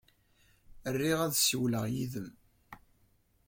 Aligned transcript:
Riɣ 0.99 1.19
ad 1.25 1.33
ssiwleɣ 1.35 1.85
yid-m. 1.93 2.29